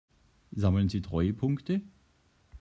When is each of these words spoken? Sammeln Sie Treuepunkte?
Sammeln 0.55 0.89
Sie 0.89 1.03
Treuepunkte? 1.03 1.83